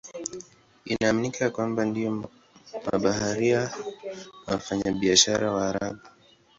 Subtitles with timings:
[0.91, 2.29] Inaaminika ya kwamba ndio
[2.85, 3.61] mabaharia
[4.47, 6.01] na wafanyabiashara Waarabu.